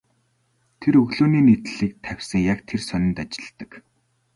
Тэр 0.81 0.93
өглөөний 1.01 1.43
нийтлэлийг 1.45 1.93
тавьсан 2.05 2.41
яг 2.53 2.59
тэр 2.69 2.81
сонинд 2.89 3.17
ажилладаг. 3.23 3.71